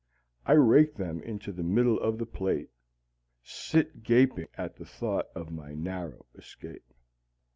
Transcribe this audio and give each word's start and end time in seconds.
I 0.47 0.53
rake 0.53 0.95
them 0.95 1.21
into 1.21 1.51
the 1.51 1.61
middle 1.61 1.99
of 1.99 2.17
the 2.17 2.25
plate, 2.25 2.71
sit 3.43 4.01
gasping 4.01 4.47
at 4.57 4.75
the 4.77 4.83
thought 4.85 5.27
of 5.35 5.51
my 5.51 5.75
narrow 5.75 6.25
escape. 6.33 6.91